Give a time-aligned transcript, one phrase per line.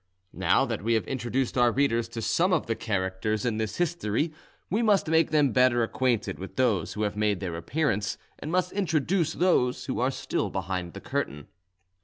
[0.33, 4.33] Now that we have introduced our readers to some of the characters in this history,
[4.67, 8.71] we must make them better acquainted with those who have made their appearance, and must
[8.71, 11.49] introduce those who are still behind the curtain.